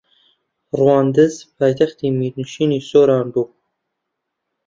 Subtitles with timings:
[0.77, 3.45] ڕەواندز پایتەختی میرنشینی سۆران بوو